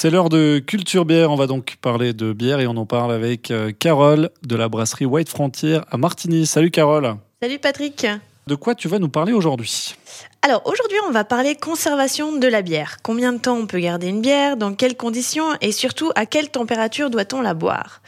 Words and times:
C'est 0.00 0.10
l'heure 0.10 0.28
de 0.28 0.60
Culture 0.60 1.04
Bière. 1.04 1.32
On 1.32 1.34
va 1.34 1.48
donc 1.48 1.76
parler 1.80 2.12
de 2.12 2.32
bière 2.32 2.60
et 2.60 2.68
on 2.68 2.76
en 2.76 2.86
parle 2.86 3.10
avec 3.10 3.50
euh, 3.50 3.72
Carole 3.76 4.30
de 4.46 4.54
la 4.54 4.68
brasserie 4.68 5.06
White 5.06 5.28
Frontier 5.28 5.80
à 5.90 5.96
Martigny. 5.96 6.46
Salut 6.46 6.70
Carole. 6.70 7.16
Salut 7.42 7.58
Patrick. 7.58 8.06
De 8.48 8.54
quoi 8.54 8.74
tu 8.74 8.88
vas 8.88 8.98
nous 8.98 9.10
parler 9.10 9.34
aujourd'hui 9.34 9.94
alors 10.40 10.62
aujourd'hui, 10.66 10.96
on 11.06 11.10
va 11.10 11.24
parler 11.24 11.56
conservation 11.56 12.36
de 12.36 12.46
la 12.46 12.62
bière. 12.62 12.98
Combien 13.02 13.32
de 13.32 13.38
temps 13.38 13.56
on 13.56 13.66
peut 13.66 13.80
garder 13.80 14.06
une 14.06 14.20
bière, 14.20 14.56
dans 14.56 14.72
quelles 14.72 14.96
conditions 14.96 15.48
et 15.60 15.72
surtout 15.72 16.12
à 16.14 16.26
quelle 16.26 16.48
température 16.48 17.10
doit-on 17.10 17.42
la 17.42 17.54
boire? 17.54 18.00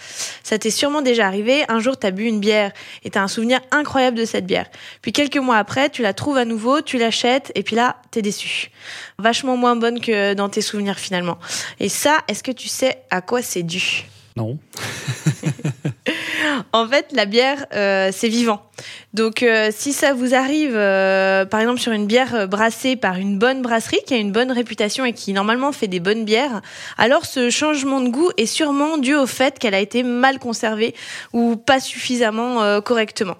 Ça 0.44 0.56
t'est 0.56 0.70
sûrement 0.70 1.02
déjà 1.02 1.26
arrivé, 1.26 1.64
un 1.68 1.80
jour 1.80 1.98
tu 1.98 2.06
as 2.06 2.12
bu 2.12 2.24
une 2.24 2.38
bière 2.38 2.70
et 3.02 3.10
tu 3.10 3.18
as 3.18 3.22
un 3.22 3.28
souvenir 3.28 3.58
incroyable 3.72 4.16
de 4.16 4.24
cette 4.24 4.46
bière. 4.46 4.66
Puis 5.02 5.12
quelques 5.12 5.38
mois 5.38 5.56
après, 5.56 5.90
tu 5.90 6.02
la 6.02 6.14
trouves 6.14 6.36
à 6.36 6.44
nouveau, 6.44 6.80
tu 6.82 6.98
l'achètes 6.98 7.50
et 7.56 7.64
puis 7.64 7.74
là, 7.74 7.96
t'es 8.12 8.22
déçu. 8.22 8.70
Vachement 9.18 9.56
moins 9.56 9.74
bonne 9.74 10.00
que 10.00 10.32
dans 10.34 10.48
tes 10.48 10.62
souvenirs 10.62 11.00
finalement. 11.00 11.38
Et 11.80 11.88
ça, 11.88 12.18
est-ce 12.28 12.44
que 12.44 12.52
tu 12.52 12.68
sais 12.68 13.02
à 13.10 13.20
quoi 13.22 13.42
c'est 13.42 13.64
dû? 13.64 14.06
Non. 14.36 14.56
en 16.72 16.86
fait, 16.88 17.06
la 17.12 17.26
bière, 17.26 17.66
euh, 17.74 18.10
c'est 18.12 18.28
vivant. 18.28 18.62
Donc, 19.12 19.42
euh, 19.42 19.70
si 19.72 19.92
ça 19.92 20.14
vous 20.14 20.34
arrive, 20.34 20.74
euh, 20.74 21.44
par 21.44 21.60
exemple, 21.60 21.80
sur 21.80 21.92
une 21.92 22.06
bière 22.06 22.48
brassée 22.48 22.96
par 22.96 23.16
une 23.16 23.38
bonne 23.38 23.62
brasserie 23.62 24.00
qui 24.06 24.14
a 24.14 24.16
une 24.16 24.32
bonne 24.32 24.52
réputation 24.52 25.04
et 25.04 25.12
qui 25.12 25.32
normalement 25.32 25.72
fait 25.72 25.88
des 25.88 26.00
bonnes 26.00 26.24
bières, 26.24 26.62
alors 26.96 27.26
ce 27.26 27.50
changement 27.50 28.00
de 28.00 28.08
goût 28.08 28.30
est 28.36 28.46
sûrement 28.46 28.98
dû 28.98 29.14
au 29.14 29.26
fait 29.26 29.58
qu'elle 29.58 29.74
a 29.74 29.80
été 29.80 30.02
mal 30.02 30.38
conservée 30.38 30.94
ou 31.32 31.56
pas 31.56 31.80
suffisamment 31.80 32.80
correctement. 32.82 33.36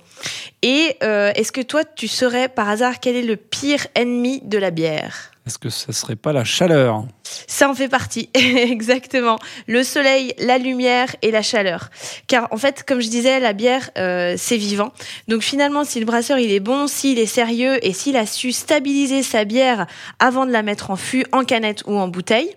Et 0.62 0.96
est-ce 1.00 1.52
que 1.52 1.60
toi, 1.60 1.84
tu 1.84 2.08
saurais 2.08 2.48
par 2.48 2.68
hasard 2.68 3.00
quel 3.00 3.16
est 3.16 3.22
le 3.22 3.36
pire 3.36 3.86
ennemi 3.94 4.40
de 4.44 4.58
la 4.58 4.70
bière? 4.70 5.30
Est-ce 5.46 5.58
que 5.58 5.70
ça 5.70 5.92
serait 5.92 6.16
pas 6.16 6.32
la 6.32 6.44
chaleur? 6.44 7.04
Ça 7.46 7.68
en 7.68 7.74
fait 7.74 7.88
partie, 7.88 8.28
exactement. 8.34 9.38
Le 9.66 9.82
soleil, 9.82 10.34
la 10.38 10.58
lumière 10.58 11.14
et 11.22 11.30
la 11.30 11.42
chaleur. 11.42 11.90
Car 12.26 12.48
en 12.50 12.56
fait, 12.56 12.84
comme 12.86 13.00
je 13.00 13.08
disais, 13.08 13.40
la 13.40 13.52
bière, 13.52 13.90
euh, 13.98 14.34
c'est 14.36 14.56
vivant. 14.56 14.92
Donc 15.28 15.42
finalement, 15.42 15.84
si 15.84 16.00
le 16.00 16.06
brasseur 16.06 16.38
il 16.38 16.52
est 16.52 16.60
bon, 16.60 16.86
s'il 16.86 17.18
est 17.18 17.26
sérieux 17.26 17.78
et 17.84 17.92
s'il 17.92 18.16
a 18.16 18.26
su 18.26 18.52
stabiliser 18.52 19.22
sa 19.22 19.44
bière 19.44 19.86
avant 20.18 20.46
de 20.46 20.52
la 20.52 20.62
mettre 20.62 20.90
en 20.90 20.96
fût, 20.96 21.24
en 21.32 21.44
canette 21.44 21.82
ou 21.86 21.98
en 21.98 22.08
bouteille, 22.08 22.56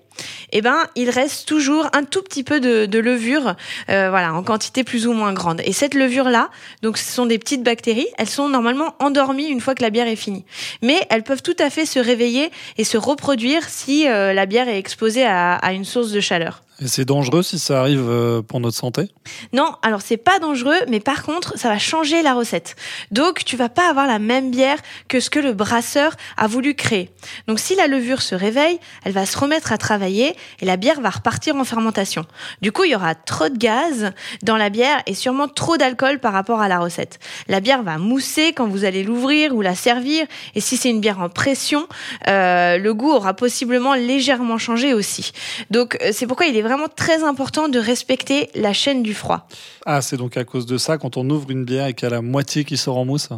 eh 0.52 0.62
ben, 0.62 0.88
il 0.96 1.10
reste 1.10 1.48
toujours 1.48 1.88
un 1.94 2.04
tout 2.04 2.22
petit 2.22 2.44
peu 2.44 2.60
de, 2.60 3.00
levure, 3.00 3.56
euh, 3.90 4.10
voilà, 4.10 4.34
en 4.34 4.44
quantité 4.44 4.84
plus 4.84 5.08
ou 5.08 5.14
moins 5.14 5.34
grande. 5.34 5.62
Et 5.66 5.74
cette 5.74 5.94
levure-là, 5.94 6.50
donc 6.82 6.98
ce 6.98 7.12
sont 7.12 7.26
des 7.26 7.40
petites 7.40 7.64
bactéries, 7.64 8.08
elles 8.18 8.30
sont 8.30 8.50
normalement 8.50 8.96
endormies 9.00 9.48
une 9.48 9.60
fois 9.60 9.76
que 9.76 9.82
la 9.82 9.90
bière 9.90 10.08
est 10.08 10.16
finie. 10.16 10.46
Mais 10.82 11.02
elles 11.10 11.24
peuvent 11.24 11.42
tout 11.42 11.56
à 11.60 11.70
fait 11.70 11.86
se 11.86 12.00
réveiller 12.00 12.52
et 12.78 12.84
se 12.84 12.98
reproduire 12.98 13.68
si 13.68 14.08
euh, 14.08 14.34
la 14.34 14.46
bière 14.46 14.63
est 14.70 14.78
exposée 14.78 15.26
à 15.26 15.74
une 15.74 15.86
source 15.86 16.12
de 16.12 16.20
chaleur. 16.20 16.64
Et 16.82 16.88
c'est 16.88 17.06
dangereux 17.06 17.44
si 17.44 17.60
ça 17.60 17.80
arrive 17.80 18.06
euh, 18.10 18.42
pour 18.42 18.60
notre 18.60 18.78
santé? 18.78 19.10
Non, 19.54 19.76
alors 19.84 20.02
c'est 20.02 20.18
pas 20.18 20.40
dangereux, 20.40 20.80
mais 20.88 21.00
par 21.00 21.24
contre, 21.24 21.58
ça 21.58 21.70
va 21.70 21.78
changer 21.78 22.22
la 22.24 22.34
recette. 22.34 22.76
Donc, 23.12 23.46
tu 23.46 23.56
vas 23.56 23.70
pas 23.70 23.90
avoir 23.90 24.08
la 24.08 24.20
même 24.20 24.50
bière 24.50 24.78
que 25.08 25.20
ce 25.20 25.30
que 25.30 25.40
le 25.40 25.54
brasseur 25.54 26.16
a 26.36 26.48
voulu 26.48 26.74
créer. 26.74 27.12
Donc, 27.48 27.60
si 27.60 27.76
la 27.76 27.88
levure 27.88 28.22
se 28.22 28.34
réveille, 28.34 28.80
elle 29.04 29.14
va 29.14 29.26
se 29.26 29.38
remettre 29.38 29.72
à 29.72 29.78
travailler 29.78 30.36
et 30.60 30.66
la 30.66 30.78
bière 30.78 31.00
va 31.00 31.12
repartir 31.12 31.56
en 31.56 31.64
fermentation. 31.64 32.26
Du 32.62 32.72
coup, 32.72 32.86
il 32.86 32.92
y 32.92 32.96
aura 32.96 33.14
trop 33.14 33.50
de 33.50 33.58
gaz 33.58 34.12
dans 34.42 34.58
la 34.58 34.70
bière 34.70 35.02
et 35.06 35.14
sûrement 35.14 35.48
trop 35.48 35.78
d'alcool 35.78 36.20
par 36.20 36.34
rapport 36.34 36.60
à 36.60 36.68
la 36.68 36.80
recette. 36.80 37.20
La 37.48 37.60
bière 37.60 37.84
va 37.84 37.98
mousser 37.98 38.54
quand 38.54 38.68
vous 38.68 38.84
allez 38.84 39.04
l'ouvrir 39.04 39.56
ou 39.56 39.62
la 39.62 39.76
servir. 39.76 40.26
Et 40.56 40.62
si 40.62 40.78
c'est 40.78 40.90
une 40.90 41.02
bière 41.02 41.20
en 41.20 41.30
pression, 41.30 41.88
euh, 42.28 42.78
le 42.78 42.94
goût 42.94 43.12
aura 43.12 43.36
possiblement 43.36 43.94
légèrement 43.94 44.58
changé 44.58 44.94
aussi. 44.94 45.32
Donc, 45.70 45.98
euh, 46.02 46.10
c'est 46.12 46.26
pourquoi 46.26 46.48
il 46.48 46.58
est 46.58 46.63
vraiment 46.64 46.88
très 46.88 47.24
important 47.24 47.70
de 47.70 47.78
respecter 47.78 48.50
la 48.56 48.74
chaîne 48.74 49.04
du 49.04 49.14
froid. 49.14 49.48
Ah, 49.86 50.02
c'est 50.02 50.18
donc 50.18 50.38
à 50.38 50.44
cause 50.44 50.66
de 50.66 50.78
ça, 50.78 50.98
quand 50.98 51.18
on 51.18 51.30
ouvre 51.30 51.52
une 51.52 51.66
bière 51.66 51.88
et 51.88 51.94
qu'il 51.94 52.10
y 52.10 52.12
a 52.12 52.16
la 52.16 52.22
moitié 52.22 52.64
qui 52.64 52.78
sort 52.78 52.98
en 52.98 53.06
mousse 53.06 53.30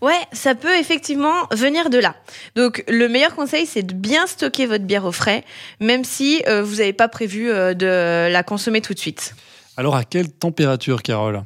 Ouais, 0.00 0.20
ça 0.32 0.54
peut 0.54 0.76
effectivement 0.76 1.46
venir 1.50 1.88
de 1.88 1.98
là. 1.98 2.14
Donc, 2.56 2.84
le 2.88 3.08
meilleur 3.08 3.34
conseil, 3.34 3.66
c'est 3.66 3.82
de 3.82 3.94
bien 3.94 4.26
stocker 4.26 4.66
votre 4.66 4.84
bière 4.84 5.04
au 5.04 5.12
frais, 5.12 5.44
même 5.80 6.04
si 6.04 6.42
euh, 6.48 6.62
vous 6.62 6.76
n'avez 6.76 6.92
pas 6.92 7.08
prévu 7.08 7.50
euh, 7.50 7.74
de 7.74 8.30
la 8.30 8.42
consommer 8.42 8.80
tout 8.80 8.94
de 8.94 8.98
suite. 8.98 9.34
Alors 9.76 9.96
à 9.96 10.04
quelle 10.04 10.30
température, 10.30 11.02
Carole? 11.02 11.42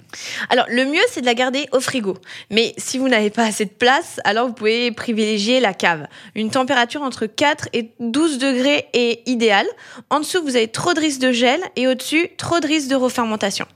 Alors 0.50 0.66
le 0.68 0.84
mieux, 0.84 1.02
c'est 1.10 1.20
de 1.20 1.26
la 1.26 1.34
garder 1.34 1.68
au 1.72 1.80
frigo. 1.80 2.16
Mais 2.50 2.74
si 2.76 2.98
vous 2.98 3.08
n'avez 3.08 3.30
pas 3.30 3.44
assez 3.44 3.64
de 3.64 3.70
place, 3.70 4.20
alors 4.24 4.48
vous 4.48 4.52
pouvez 4.52 4.90
privilégier 4.90 5.60
la 5.60 5.74
cave. 5.74 6.06
Une 6.34 6.50
température 6.50 7.02
entre 7.02 7.26
4 7.26 7.68
et 7.72 7.92
12 8.00 8.38
degrés 8.38 8.88
est 8.92 9.28
idéale. 9.28 9.66
En 10.10 10.18
dessous, 10.20 10.42
vous 10.42 10.56
avez 10.56 10.68
trop 10.68 10.92
de 10.92 11.00
risques 11.00 11.20
de 11.20 11.30
gel 11.30 11.60
et 11.76 11.86
au-dessus, 11.86 12.28
trop 12.36 12.58
de 12.58 12.66
risques 12.66 12.88
de 12.88 12.96
refermentation. 12.96 13.66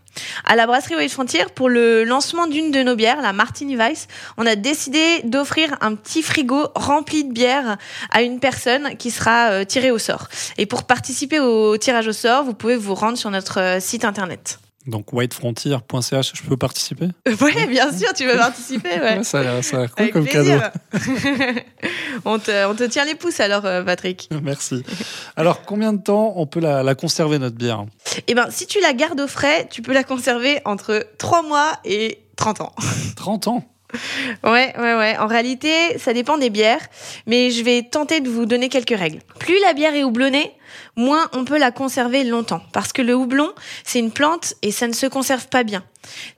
À 0.44 0.56
la 0.56 0.66
brasserie 0.66 0.96
White 0.96 1.12
Frontier, 1.12 1.44
pour 1.54 1.68
le 1.68 2.04
lancement 2.04 2.46
d'une 2.46 2.70
de 2.70 2.82
nos 2.82 2.96
bières, 2.96 3.20
la 3.20 3.32
Martini 3.32 3.76
Weiss, 3.76 4.08
on 4.36 4.46
a 4.46 4.56
décidé 4.56 5.20
d'offrir 5.24 5.76
un 5.80 5.94
petit 5.94 6.22
frigo 6.22 6.68
rempli 6.74 7.24
de 7.24 7.32
bières 7.32 7.76
à 8.10 8.22
une 8.22 8.40
personne 8.40 8.96
qui 8.96 9.10
sera 9.10 9.50
euh, 9.50 9.64
tirée 9.64 9.90
au 9.90 9.98
sort. 9.98 10.28
Et 10.58 10.66
pour 10.66 10.84
participer 10.84 11.40
au 11.40 11.76
tirage 11.76 12.08
au 12.08 12.12
sort, 12.12 12.44
vous 12.44 12.54
pouvez 12.54 12.76
vous 12.76 12.94
rendre 12.94 13.18
sur 13.18 13.30
notre 13.30 13.60
euh, 13.60 13.80
site 13.80 14.04
internet. 14.04 14.58
Donc 14.90 15.12
whitefrontier.ch, 15.12 16.32
je 16.34 16.42
peux 16.42 16.56
participer? 16.56 17.08
Oui, 17.40 17.66
bien 17.68 17.92
sûr, 17.92 18.12
tu 18.12 18.26
veux 18.26 18.36
participer. 18.36 19.00
Ouais. 19.00 19.22
ça, 19.22 19.38
a 19.38 19.42
l'air 19.42 19.94
cool 19.94 20.10
comme 20.10 20.26
cadeau. 20.26 20.60
on, 22.24 22.38
te, 22.38 22.66
on, 22.66 22.74
te, 22.74 22.84
tient 22.84 23.04
les 23.04 23.14
pouces 23.14 23.40
alors, 23.40 23.64
euh, 23.64 23.82
Patrick. 23.82 24.28
Merci. 24.42 24.82
Alors, 25.36 25.62
combien 25.62 25.92
de 25.92 26.02
temps 26.02 26.34
on 26.36 26.46
peut 26.46 26.60
la, 26.60 26.82
la 26.82 26.94
conserver, 26.94 27.38
notre 27.38 27.56
bière? 27.56 27.84
Eh 28.26 28.34
bien, 28.34 28.50
si 28.50 28.66
tu 28.66 28.80
la 28.80 28.92
gardes 28.92 29.20
au 29.20 29.28
frais, 29.28 29.68
tu 29.70 29.80
peux 29.80 29.92
la 29.92 30.02
conserver 30.02 30.60
entre 30.64 31.06
3 31.18 31.42
mois 31.42 31.72
et 31.84 32.18
30 32.36 32.60
ans. 32.60 32.74
30 33.16 33.48
ans? 33.48 33.64
Ouais, 34.44 34.72
ouais, 34.78 34.94
ouais. 34.94 35.16
En 35.18 35.26
réalité, 35.26 35.98
ça 35.98 36.12
dépend 36.12 36.38
des 36.38 36.50
bières, 36.50 36.80
mais 37.26 37.50
je 37.50 37.62
vais 37.62 37.82
tenter 37.82 38.20
de 38.20 38.28
vous 38.28 38.46
donner 38.46 38.68
quelques 38.68 38.96
règles. 38.96 39.20
Plus 39.38 39.58
la 39.62 39.72
bière 39.72 39.94
est 39.94 40.04
houblonnée, 40.04 40.52
moins 40.96 41.28
on 41.32 41.44
peut 41.44 41.58
la 41.58 41.70
conserver 41.70 42.24
longtemps. 42.24 42.62
Parce 42.72 42.92
que 42.92 43.02
le 43.02 43.14
houblon, 43.14 43.50
c'est 43.84 43.98
une 43.98 44.12
plante 44.12 44.54
et 44.62 44.72
ça 44.72 44.86
ne 44.88 44.92
se 44.92 45.06
conserve 45.06 45.48
pas 45.48 45.62
bien. 45.62 45.84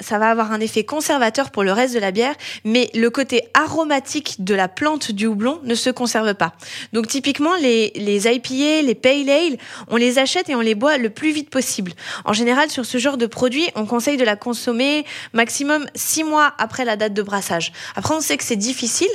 Ça 0.00 0.18
va 0.18 0.30
avoir 0.30 0.52
un 0.52 0.60
effet 0.60 0.84
conservateur 0.84 1.50
pour 1.50 1.62
le 1.62 1.72
reste 1.72 1.94
de 1.94 2.00
la 2.00 2.10
bière, 2.10 2.34
mais 2.64 2.90
le 2.94 3.10
côté 3.10 3.48
aromatique 3.54 4.42
de 4.42 4.54
la 4.54 4.68
plante 4.68 5.12
du 5.12 5.26
houblon 5.26 5.60
ne 5.62 5.74
se 5.74 5.90
conserve 5.90 6.34
pas. 6.34 6.52
Donc 6.92 7.06
typiquement, 7.06 7.54
les, 7.56 7.92
les 7.94 8.26
IPA, 8.26 8.82
les 8.82 8.94
Pale 8.94 9.30
Ale, 9.30 9.56
on 9.88 9.96
les 9.96 10.18
achète 10.18 10.48
et 10.48 10.54
on 10.54 10.60
les 10.60 10.74
boit 10.74 10.98
le 10.98 11.10
plus 11.10 11.30
vite 11.30 11.50
possible. 11.50 11.92
En 12.24 12.32
général, 12.32 12.70
sur 12.70 12.84
ce 12.84 12.98
genre 12.98 13.16
de 13.16 13.26
produit, 13.26 13.68
on 13.76 13.86
conseille 13.86 14.16
de 14.16 14.24
la 14.24 14.36
consommer 14.36 15.04
maximum 15.32 15.86
six 15.94 16.24
mois 16.24 16.54
après 16.58 16.84
la 16.84 16.96
date 16.96 17.14
de 17.14 17.22
brassage. 17.22 17.72
Après, 17.94 18.14
on 18.14 18.20
sait 18.20 18.36
que 18.36 18.44
c'est 18.44 18.56
difficile, 18.56 19.08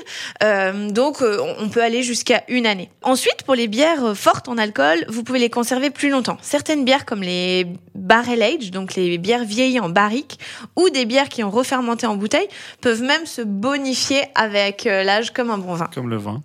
euh, 0.43 0.89
donc 0.89 1.21
euh, 1.21 1.39
on 1.59 1.69
peut 1.69 1.83
aller 1.83 2.03
jusqu'à 2.03 2.43
une 2.47 2.65
année. 2.65 2.89
Ensuite, 3.01 3.43
pour 3.43 3.55
les 3.55 3.67
bières 3.67 4.15
fortes 4.15 4.47
en 4.47 4.57
alcool, 4.57 5.05
vous 5.07 5.23
pouvez 5.23 5.39
les 5.39 5.49
conserver 5.49 5.89
plus 5.89 6.09
longtemps. 6.09 6.37
Certaines 6.41 6.85
bières 6.85 7.05
comme 7.05 7.21
les 7.21 7.67
barrel 7.95 8.41
age, 8.41 8.71
donc 8.71 8.95
les 8.95 9.17
bières 9.17 9.43
vieillies 9.43 9.79
en 9.79 9.89
barrique, 9.89 10.39
ou 10.75 10.89
des 10.89 11.05
bières 11.05 11.29
qui 11.29 11.43
ont 11.43 11.49
refermenté 11.49 12.05
en 12.05 12.15
bouteille, 12.15 12.47
peuvent 12.81 13.01
même 13.01 13.25
se 13.25 13.41
bonifier 13.41 14.23
avec 14.35 14.85
euh, 14.85 15.03
l'âge 15.03 15.31
comme 15.31 15.49
un 15.49 15.57
bon 15.57 15.73
vin. 15.73 15.89
Comme 15.93 16.09
le 16.09 16.17
vin. 16.17 16.43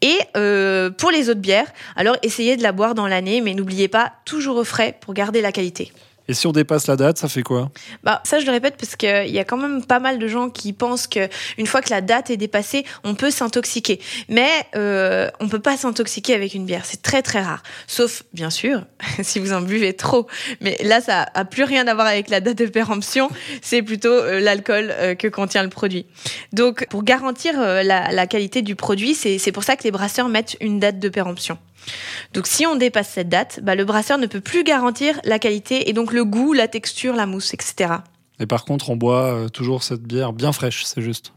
Et 0.00 0.18
euh, 0.36 0.90
pour 0.90 1.10
les 1.10 1.30
autres 1.30 1.40
bières, 1.40 1.70
alors 1.96 2.16
essayez 2.22 2.56
de 2.56 2.62
la 2.62 2.72
boire 2.72 2.94
dans 2.94 3.06
l'année, 3.06 3.40
mais 3.40 3.54
n'oubliez 3.54 3.88
pas 3.88 4.12
toujours 4.24 4.56
au 4.56 4.64
frais 4.64 4.96
pour 5.00 5.14
garder 5.14 5.40
la 5.40 5.52
qualité. 5.52 5.92
Et 6.28 6.34
si 6.34 6.46
on 6.46 6.52
dépasse 6.52 6.86
la 6.86 6.96
date, 6.96 7.18
ça 7.18 7.28
fait 7.28 7.42
quoi? 7.42 7.70
Bah 8.04 8.20
ça 8.24 8.38
je 8.38 8.46
le 8.46 8.52
répète 8.52 8.76
parce 8.78 8.96
qu'il 8.96 9.30
y 9.30 9.38
a 9.38 9.44
quand 9.44 9.56
même 9.56 9.84
pas 9.84 9.98
mal 9.98 10.18
de 10.18 10.28
gens 10.28 10.50
qui 10.50 10.72
pensent 10.72 11.06
que 11.06 11.28
une 11.58 11.66
fois 11.66 11.82
que 11.82 11.90
la 11.90 12.00
date 12.00 12.30
est 12.30 12.36
dépassée, 12.36 12.84
on 13.04 13.14
peut 13.14 13.30
s'intoxiquer. 13.30 14.00
Mais 14.28 14.48
euh, 14.76 15.30
on 15.40 15.48
peut 15.48 15.60
pas 15.60 15.76
s'intoxiquer 15.76 16.34
avec 16.34 16.54
une 16.54 16.64
bière, 16.64 16.84
c'est 16.84 17.02
très 17.02 17.22
très 17.22 17.42
rare. 17.42 17.62
Sauf 17.86 18.22
bien 18.32 18.50
sûr 18.50 18.82
si 19.22 19.38
vous 19.38 19.52
en 19.52 19.60
buvez 19.60 19.94
trop. 19.94 20.26
Mais 20.60 20.78
là 20.82 21.00
ça 21.00 21.26
a 21.34 21.44
plus 21.44 21.64
rien 21.64 21.86
à 21.86 21.94
voir 21.94 22.06
avec 22.06 22.30
la 22.30 22.40
date 22.40 22.58
de 22.58 22.66
péremption, 22.66 23.28
c'est 23.60 23.82
plutôt 23.82 24.08
euh, 24.08 24.40
l'alcool 24.40 24.90
euh, 24.90 25.14
que 25.14 25.28
contient 25.28 25.62
le 25.62 25.68
produit. 25.68 26.06
Donc 26.52 26.86
pour 26.88 27.02
garantir 27.02 27.54
euh, 27.58 27.82
la, 27.82 28.12
la 28.12 28.26
qualité 28.26 28.62
du 28.62 28.76
produit, 28.76 29.14
c'est 29.14 29.52
pour 29.52 29.64
ça 29.64 29.76
que 29.76 29.84
les 29.84 29.90
brasseurs 29.90 30.28
mettent 30.28 30.56
une 30.60 30.78
date 30.80 30.98
de 30.98 31.08
péremption. 31.08 31.58
Donc 32.32 32.46
si 32.46 32.66
on 32.66 32.76
dépasse 32.76 33.10
cette 33.10 33.28
date, 33.28 33.60
bah, 33.62 33.74
le 33.74 33.84
brasseur 33.84 34.18
ne 34.18 34.26
peut 34.26 34.40
plus 34.40 34.64
garantir 34.64 35.20
la 35.24 35.38
qualité 35.38 35.88
et 35.88 35.92
donc 35.92 36.12
le 36.12 36.24
goût, 36.24 36.52
la 36.52 36.68
texture, 36.68 37.14
la 37.14 37.26
mousse, 37.26 37.54
etc. 37.54 37.94
Et 38.40 38.46
par 38.46 38.64
contre, 38.64 38.90
on 38.90 38.96
boit 38.96 39.34
euh, 39.34 39.48
toujours 39.48 39.82
cette 39.82 40.02
bière 40.02 40.32
bien 40.32 40.52
fraîche, 40.52 40.84
c'est 40.84 41.02
juste. 41.02 41.32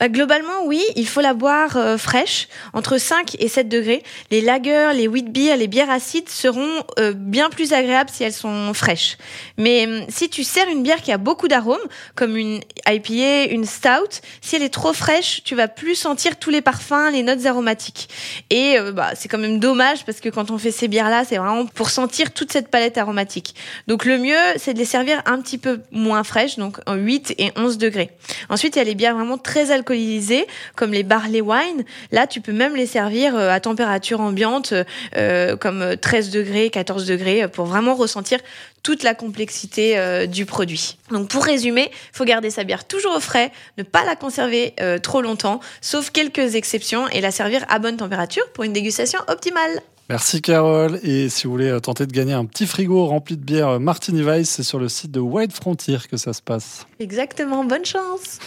Bah, 0.00 0.08
Globalement, 0.08 0.64
oui, 0.64 0.82
il 0.96 1.06
faut 1.06 1.20
la 1.20 1.34
boire 1.34 1.76
euh, 1.76 1.96
fraîche, 1.96 2.48
entre 2.72 2.98
5 2.98 3.36
et 3.38 3.48
7 3.48 3.68
degrés. 3.68 4.02
Les 4.30 4.40
lagers, 4.40 4.90
les 4.94 5.08
wheat 5.08 5.30
beers, 5.32 5.56
les 5.56 5.68
bières 5.68 5.90
acides 5.90 6.28
seront 6.28 6.84
euh, 6.98 7.12
bien 7.12 7.50
plus 7.50 7.72
agréables 7.72 8.10
si 8.12 8.24
elles 8.24 8.32
sont 8.32 8.72
fraîches. 8.74 9.16
Mais 9.58 9.86
hum, 9.86 10.04
si 10.08 10.28
tu 10.28 10.44
sers 10.44 10.68
une 10.68 10.82
bière 10.82 11.02
qui 11.02 11.12
a 11.12 11.18
beaucoup 11.18 11.48
d'arômes, 11.48 11.76
comme 12.14 12.36
une 12.36 12.60
IPA, 12.86 13.50
une 13.50 13.64
stout, 13.64 14.20
si 14.40 14.56
elle 14.56 14.62
est 14.62 14.72
trop 14.72 14.92
fraîche, 14.92 15.42
tu 15.44 15.54
vas 15.54 15.68
plus 15.68 15.94
sentir 15.94 16.36
tous 16.38 16.50
les 16.50 16.60
parfums, 16.60 17.10
les 17.12 17.22
notes 17.22 17.46
aromatiques. 17.46 18.08
Et 18.50 18.78
euh, 18.78 18.92
bah, 18.92 19.12
c'est 19.14 19.28
quand 19.28 19.38
même 19.38 19.58
dommage 19.58 20.04
parce 20.04 20.20
que 20.20 20.28
quand 20.28 20.50
on 20.50 20.58
fait 20.58 20.70
ces 20.70 20.88
bières-là, 20.88 21.24
c'est 21.24 21.36
vraiment 21.36 21.66
pour 21.66 21.90
sentir 21.90 22.32
toute 22.32 22.52
cette 22.52 22.68
palette 22.68 22.98
aromatique. 22.98 23.54
Donc 23.86 24.04
le 24.04 24.18
mieux, 24.18 24.34
c'est 24.56 24.74
de 24.74 24.78
les 24.78 24.84
servir 24.84 25.22
un 25.26 25.40
petit 25.40 25.58
peu 25.58 25.80
moins 25.90 26.24
fraîches, 26.24 26.56
donc 26.56 26.78
en 26.86 26.94
8 26.94 27.34
et 27.38 27.52
11 27.56 27.78
degrés. 27.78 28.10
Ensuite, 28.48 28.76
il 28.76 28.78
y 28.78 28.82
a 28.82 28.84
les 28.84 28.94
bières 28.94 29.14
vraiment 29.14 29.38
très 29.44 29.70
alcoolisées, 29.70 30.48
comme 30.74 30.92
les 30.92 31.04
barley 31.04 31.40
wine. 31.40 31.84
Là, 32.10 32.26
tu 32.26 32.40
peux 32.40 32.52
même 32.52 32.74
les 32.74 32.86
servir 32.86 33.36
euh, 33.36 33.50
à 33.50 33.60
température 33.60 34.20
ambiante, 34.20 34.74
euh, 35.16 35.56
comme 35.56 35.96
13 35.96 36.30
degrés, 36.30 36.70
14 36.70 37.06
degrés, 37.06 37.46
pour 37.46 37.66
vraiment 37.66 37.94
ressentir 37.94 38.40
toute 38.84 39.02
la 39.02 39.14
complexité 39.14 39.98
euh, 39.98 40.26
du 40.26 40.46
produit. 40.46 40.98
Donc 41.10 41.28
pour 41.28 41.42
résumer, 41.42 41.90
il 41.90 42.16
faut 42.16 42.24
garder 42.24 42.50
sa 42.50 42.62
bière 42.62 42.86
toujours 42.86 43.16
au 43.16 43.20
frais, 43.20 43.50
ne 43.78 43.82
pas 43.82 44.04
la 44.04 44.14
conserver 44.14 44.74
euh, 44.80 44.98
trop 44.98 45.22
longtemps, 45.22 45.58
sauf 45.80 46.10
quelques 46.10 46.54
exceptions, 46.54 47.08
et 47.08 47.20
la 47.20 47.32
servir 47.32 47.64
à 47.68 47.80
bonne 47.80 47.96
température 47.96 48.44
pour 48.52 48.62
une 48.62 48.74
dégustation 48.74 49.18
optimale. 49.26 49.80
Merci 50.10 50.42
Carole. 50.42 51.00
Et 51.02 51.30
si 51.30 51.46
vous 51.46 51.52
voulez 51.52 51.70
euh, 51.70 51.80
tenter 51.80 52.06
de 52.06 52.12
gagner 52.12 52.34
un 52.34 52.44
petit 52.44 52.66
frigo 52.66 53.06
rempli 53.06 53.38
de 53.38 53.42
bière 53.42 53.80
Martini 53.80 54.22
Weiss, 54.22 54.50
c'est 54.50 54.62
sur 54.62 54.78
le 54.78 54.90
site 54.90 55.10
de 55.10 55.20
White 55.20 55.54
Frontier 55.54 55.96
que 56.10 56.18
ça 56.18 56.34
se 56.34 56.42
passe. 56.42 56.86
Exactement, 57.00 57.64
bonne 57.64 57.86
chance 57.86 58.38